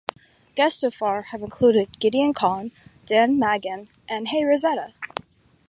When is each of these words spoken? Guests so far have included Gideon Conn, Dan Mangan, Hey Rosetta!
Guests 0.55 0.81
so 0.81 0.89
far 0.89 1.21
have 1.29 1.43
included 1.43 1.99
Gideon 1.99 2.33
Conn, 2.33 2.71
Dan 3.05 3.37
Mangan, 3.37 3.87
Hey 4.09 4.43
Rosetta! 4.43 4.95